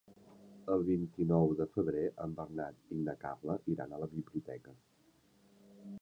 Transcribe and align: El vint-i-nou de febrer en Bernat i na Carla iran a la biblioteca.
El 0.75 0.85
vint-i-nou 0.87 1.51
de 1.59 1.67
febrer 1.75 2.07
en 2.25 2.33
Bernat 2.41 2.97
i 2.97 3.05
na 3.05 3.17
Carla 3.27 3.61
iran 3.75 3.95
a 3.95 4.01
la 4.05 4.09
biblioteca. 4.17 4.75